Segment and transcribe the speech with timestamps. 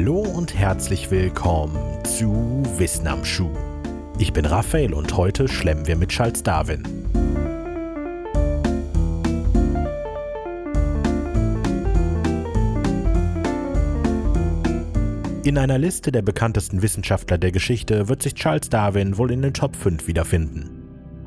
[0.00, 1.76] Hallo und herzlich willkommen
[2.06, 3.50] zu Wissen am Schuh.
[4.18, 6.84] Ich bin Raphael und heute schlemmen wir mit Charles Darwin.
[15.44, 19.52] In einer Liste der bekanntesten Wissenschaftler der Geschichte wird sich Charles Darwin wohl in den
[19.52, 20.79] Top 5 wiederfinden.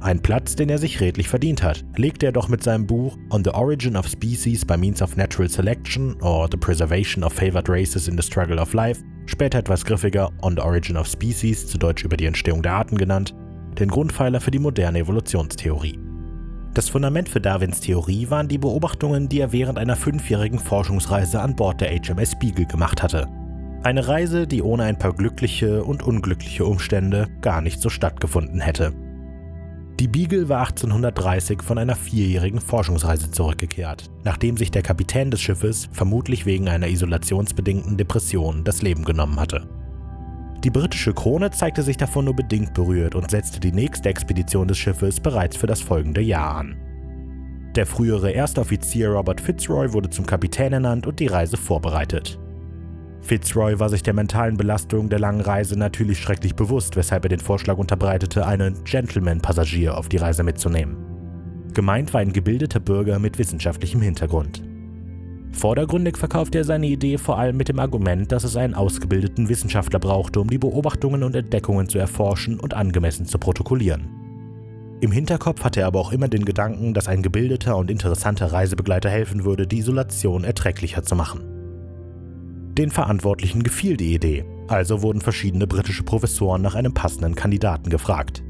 [0.03, 3.41] Ein Platz, den er sich redlich verdient hat, legte er doch mit seinem Buch On
[3.41, 8.09] the Origin of Species by Means of Natural Selection or The Preservation of Favored Races
[8.09, 12.03] in the Struggle of Life, später etwas griffiger On the Origin of Species, zu Deutsch
[12.03, 13.33] über die Entstehung der Arten genannt,
[13.79, 15.97] den Grundpfeiler für die moderne Evolutionstheorie.
[16.73, 21.55] Das Fundament für Darwins Theorie waren die Beobachtungen, die er während einer fünfjährigen Forschungsreise an
[21.55, 23.29] Bord der HMS Beagle gemacht hatte.
[23.83, 28.91] Eine Reise, die ohne ein paar glückliche und unglückliche Umstände gar nicht so stattgefunden hätte.
[29.99, 35.87] Die Beagle war 1830 von einer vierjährigen Forschungsreise zurückgekehrt, nachdem sich der Kapitän des Schiffes
[35.91, 39.67] vermutlich wegen einer isolationsbedingten Depression das Leben genommen hatte.
[40.63, 44.77] Die britische Krone zeigte sich davon nur bedingt berührt und setzte die nächste Expedition des
[44.77, 46.75] Schiffes bereits für das folgende Jahr an.
[47.75, 52.39] Der frühere Erstoffizier Robert Fitzroy wurde zum Kapitän ernannt und die Reise vorbereitet.
[53.23, 57.39] Fitzroy war sich der mentalen Belastung der langen Reise natürlich schrecklich bewusst, weshalb er den
[57.39, 60.97] Vorschlag unterbreitete, einen Gentleman-Passagier auf die Reise mitzunehmen.
[61.73, 64.61] Gemeint war ein gebildeter Bürger mit wissenschaftlichem Hintergrund.
[65.53, 69.99] Vordergründig verkaufte er seine Idee vor allem mit dem Argument, dass es einen ausgebildeten Wissenschaftler
[69.99, 74.09] brauchte, um die Beobachtungen und Entdeckungen zu erforschen und angemessen zu protokollieren.
[74.99, 79.09] Im Hinterkopf hatte er aber auch immer den Gedanken, dass ein gebildeter und interessanter Reisebegleiter
[79.09, 81.52] helfen würde, die Isolation erträglicher zu machen.
[82.77, 88.43] Den Verantwortlichen gefiel die Idee, also wurden verschiedene britische Professoren nach einem passenden Kandidaten gefragt.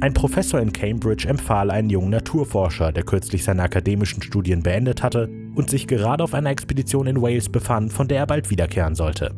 [0.00, 5.28] Ein Professor in Cambridge empfahl einen jungen Naturforscher, der kürzlich seine akademischen Studien beendet hatte
[5.56, 9.34] und sich gerade auf einer Expedition in Wales befand, von der er bald wiederkehren sollte.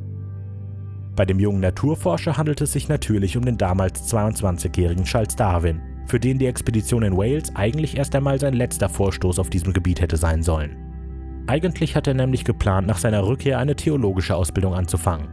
[1.17, 6.21] Bei dem jungen Naturforscher handelte es sich natürlich um den damals 22-jährigen Charles Darwin, für
[6.21, 10.17] den die Expedition in Wales eigentlich erst einmal sein letzter Vorstoß auf diesem Gebiet hätte
[10.17, 10.88] sein sollen.
[11.49, 15.29] Eigentlich hat er nämlich geplant, nach seiner Rückkehr eine theologische Ausbildung anzufangen.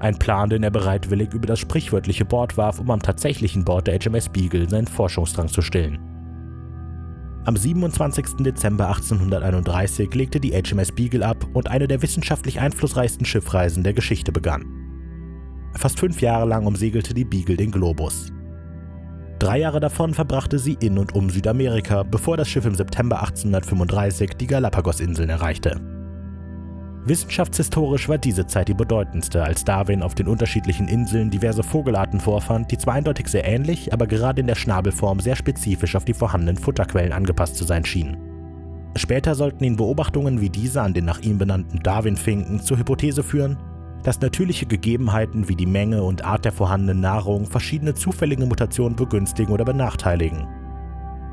[0.00, 3.98] Ein Plan, den er bereitwillig über das sprichwörtliche Bord warf, um am tatsächlichen Bord der
[3.98, 5.98] HMS Beagle seinen Forschungsdrang zu stillen.
[7.44, 8.36] Am 27.
[8.38, 14.32] Dezember 1831 legte die HMS Beagle ab und eine der wissenschaftlich einflussreichsten Schiffreisen der Geschichte
[14.32, 14.64] begann.
[15.74, 18.32] Fast fünf Jahre lang umsegelte die Beagle den Globus.
[19.42, 24.34] Drei Jahre davon verbrachte sie in und um Südamerika, bevor das Schiff im September 1835
[24.38, 25.80] die Galapagos-Inseln erreichte.
[27.06, 32.70] Wissenschaftshistorisch war diese Zeit die bedeutendste, als Darwin auf den unterschiedlichen Inseln diverse Vogelarten vorfand,
[32.70, 36.56] die zwar eindeutig sehr ähnlich, aber gerade in der Schnabelform sehr spezifisch auf die vorhandenen
[36.56, 38.18] Futterquellen angepasst zu sein schienen.
[38.94, 43.56] Später sollten ihn Beobachtungen wie diese an den nach ihm benannten Darwin-Finken zur Hypothese führen,
[44.02, 49.52] dass natürliche Gegebenheiten wie die Menge und Art der vorhandenen Nahrung verschiedene zufällige Mutationen begünstigen
[49.52, 50.46] oder benachteiligen.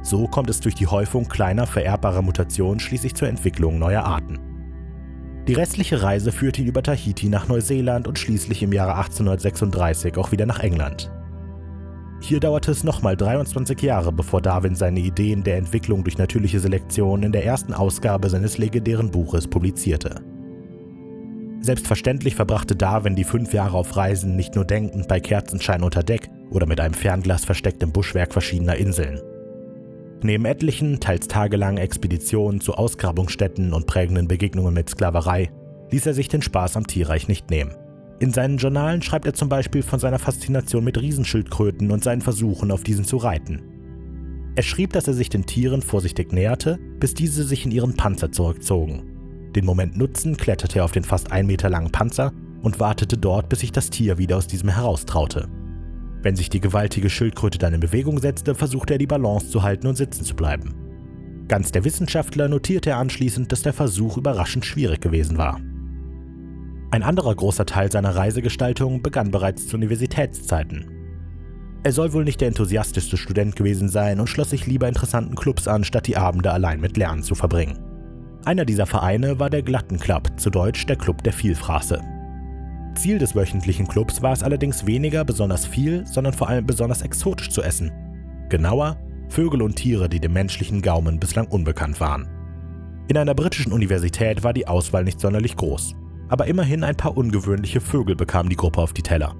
[0.01, 4.39] So kommt es durch die Häufung kleiner vererbbarer Mutationen schließlich zur Entwicklung neuer Arten.
[5.47, 10.31] Die restliche Reise führte ihn über Tahiti nach Neuseeland und schließlich im Jahre 1836 auch
[10.31, 11.11] wieder nach England.
[12.21, 17.23] Hier dauerte es nochmal 23 Jahre, bevor Darwin seine Ideen der Entwicklung durch natürliche Selektion
[17.23, 20.21] in der ersten Ausgabe seines legendären Buches publizierte.
[21.61, 26.29] Selbstverständlich verbrachte Darwin die fünf Jahre auf Reisen nicht nur denkend bei Kerzenschein unter Deck
[26.51, 29.19] oder mit einem Fernglas versteckt im Buschwerk verschiedener Inseln.
[30.21, 35.49] Neben etlichen, teils tagelangen Expeditionen zu Ausgrabungsstätten und prägenden Begegnungen mit Sklaverei
[35.91, 37.75] ließ er sich den Spaß am Tierreich nicht nehmen.
[38.19, 42.71] In seinen Journalen schreibt er zum Beispiel von seiner Faszination mit Riesenschildkröten und seinen Versuchen,
[42.71, 43.61] auf diesen zu reiten.
[44.55, 48.31] Er schrieb, dass er sich den Tieren vorsichtig näherte, bis diese sich in ihren Panzer
[48.31, 49.08] zurückzogen
[49.55, 53.49] den Moment nutzen, kletterte er auf den fast ein Meter langen Panzer und wartete dort,
[53.49, 55.47] bis sich das Tier wieder aus diesem heraustraute.
[56.21, 59.87] Wenn sich die gewaltige Schildkröte dann in Bewegung setzte, versuchte er die Balance zu halten
[59.87, 60.75] und sitzen zu bleiben.
[61.47, 65.59] Ganz der Wissenschaftler notierte er anschließend, dass der Versuch überraschend schwierig gewesen war.
[66.91, 70.91] Ein anderer großer Teil seiner Reisegestaltung begann bereits zu Universitätszeiten.
[71.83, 75.67] Er soll wohl nicht der enthusiastischste Student gewesen sein und schloss sich lieber interessanten Clubs
[75.67, 77.79] an, statt die Abende allein mit Lernen zu verbringen.
[78.45, 82.01] Einer dieser Vereine war der Glatten Club, zu Deutsch der Club der Vielfraße.
[82.95, 87.49] Ziel des wöchentlichen Clubs war es allerdings weniger besonders viel, sondern vor allem besonders exotisch
[87.49, 87.91] zu essen.
[88.49, 88.97] Genauer,
[89.27, 92.27] Vögel und Tiere, die dem menschlichen Gaumen bislang unbekannt waren.
[93.09, 95.93] In einer britischen Universität war die Auswahl nicht sonderlich groß,
[96.29, 99.35] aber immerhin ein paar ungewöhnliche Vögel bekam die Gruppe auf die Teller.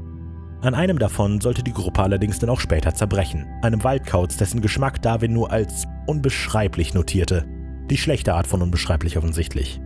[0.62, 5.02] An einem davon sollte die Gruppe allerdings dann auch später zerbrechen, einem Waldkauz, dessen Geschmack
[5.02, 7.46] Darwin nur als unbeschreiblich notierte
[7.90, 9.80] die schlechte Art von unbeschreiblich offensichtlich.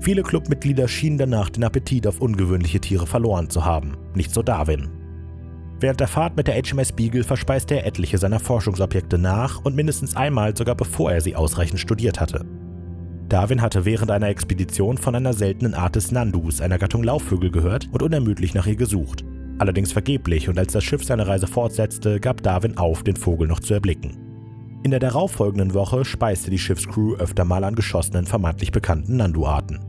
[0.00, 4.90] Viele Clubmitglieder schienen danach den Appetit auf ungewöhnliche Tiere verloren zu haben, nicht so Darwin.
[5.80, 10.16] Während der Fahrt mit der HMS Beagle verspeiste er etliche seiner Forschungsobjekte nach und mindestens
[10.16, 12.46] einmal sogar bevor er sie ausreichend studiert hatte.
[13.28, 17.88] Darwin hatte während einer Expedition von einer seltenen Art des Nandus, einer Gattung Laufvögel, gehört
[17.92, 19.24] und unermüdlich nach ihr gesucht.
[19.58, 23.60] Allerdings vergeblich und als das Schiff seine Reise fortsetzte, gab Darwin auf, den Vogel noch
[23.60, 24.25] zu erblicken.
[24.86, 29.80] In der darauffolgenden Woche speiste die Schiffscrew öfter mal an geschossenen, vermeintlich bekannten Nandu-Arten.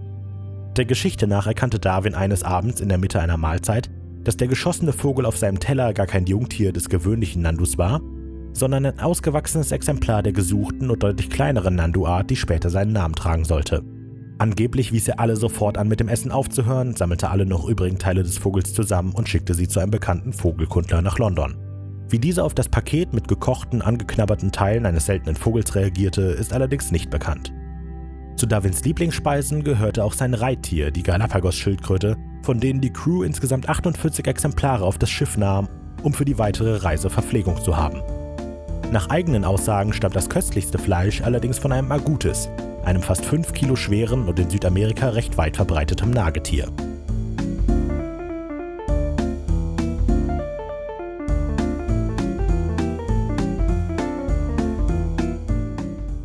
[0.76, 3.92] Der Geschichte nach erkannte Darwin eines Abends in der Mitte einer Mahlzeit,
[4.24, 8.02] dass der geschossene Vogel auf seinem Teller gar kein Jungtier des gewöhnlichen Nandus war,
[8.54, 13.46] sondern ein ausgewachsenes Exemplar der gesuchten und deutlich kleineren Nandu-Art, die später seinen Namen tragen
[13.46, 13.84] sollte.
[14.40, 18.24] Angeblich wies er alle sofort an, mit dem Essen aufzuhören, sammelte alle noch übrigen Teile
[18.24, 21.67] des Vogels zusammen und schickte sie zu einem bekannten Vogelkundler nach London.
[22.10, 26.90] Wie dieser auf das Paket mit gekochten, angeknabberten Teilen eines seltenen Vogels reagierte, ist allerdings
[26.92, 27.52] nicht bekannt.
[28.38, 34.26] Zu Darwins Lieblingsspeisen gehörte auch sein Reittier, die Galapagos-Schildkröte, von denen die Crew insgesamt 48
[34.26, 35.68] Exemplare auf das Schiff nahm,
[36.02, 38.02] um für die weitere Reise Verpflegung zu haben.
[38.94, 42.48] Nach eigenen Aussagen stammt das köstlichste Fleisch allerdings von einem Agoutis,
[42.86, 46.72] einem fast 5 Kilo schweren und in Südamerika recht weit verbreiteten Nagetier.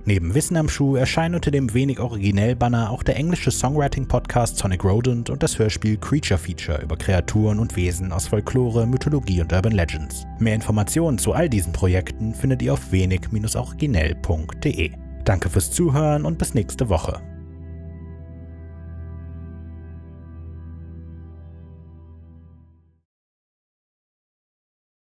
[0.08, 4.56] Neben Wissen am Schuh erscheinen unter dem wenig originell Banner auch der englische Songwriting Podcast
[4.56, 9.52] Sonic Rodent und das Hörspiel Creature Feature über Kreaturen und Wesen aus Folklore, Mythologie und
[9.52, 10.24] Urban Legends.
[10.38, 14.92] Mehr Informationen zu all diesen Projekten findet ihr auf wenig-originell.de.
[15.24, 17.20] Danke fürs Zuhören und bis nächste Woche.